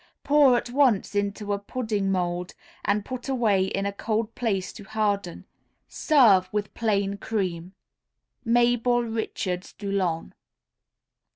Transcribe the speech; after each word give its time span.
Pour 0.23 0.57
at 0.57 0.71
once 0.71 1.13
into 1.13 1.53
a 1.53 1.59
pudding 1.59 2.11
mould, 2.11 2.55
and 2.83 3.05
put 3.05 3.29
away 3.29 3.65
in 3.65 3.85
a 3.85 3.93
cold 3.93 4.33
place 4.33 4.73
to 4.73 4.83
harden. 4.83 5.45
Serve 5.87 6.49
with 6.51 6.73
plain 6.73 7.17
cream. 7.17 7.75
_Mabel 8.43 9.13
Richards 9.15 9.73
Dulon. 9.77 10.33